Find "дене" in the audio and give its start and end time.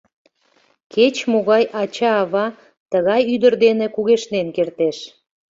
3.63-3.85